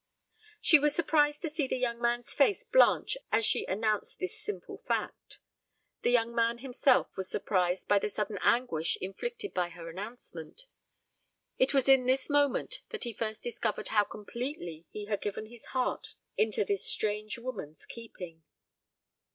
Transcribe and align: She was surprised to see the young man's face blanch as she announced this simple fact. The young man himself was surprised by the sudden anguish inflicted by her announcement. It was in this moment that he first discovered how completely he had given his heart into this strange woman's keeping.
She 0.59 0.79
was 0.79 0.95
surprised 0.95 1.43
to 1.43 1.49
see 1.51 1.67
the 1.67 1.77
young 1.77 2.01
man's 2.01 2.33
face 2.33 2.63
blanch 2.63 3.19
as 3.31 3.45
she 3.45 3.65
announced 3.67 4.17
this 4.17 4.35
simple 4.35 4.75
fact. 4.79 5.37
The 6.01 6.09
young 6.09 6.33
man 6.33 6.57
himself 6.57 7.15
was 7.15 7.29
surprised 7.29 7.87
by 7.87 7.99
the 7.99 8.09
sudden 8.09 8.39
anguish 8.41 8.97
inflicted 8.99 9.53
by 9.53 9.69
her 9.69 9.91
announcement. 9.91 10.65
It 11.59 11.75
was 11.75 11.87
in 11.87 12.07
this 12.07 12.31
moment 12.31 12.81
that 12.89 13.03
he 13.03 13.13
first 13.13 13.43
discovered 13.43 13.89
how 13.89 14.03
completely 14.05 14.87
he 14.89 15.05
had 15.05 15.21
given 15.21 15.45
his 15.45 15.65
heart 15.65 16.15
into 16.35 16.65
this 16.65 16.83
strange 16.83 17.37
woman's 17.37 17.85
keeping. 17.85 18.41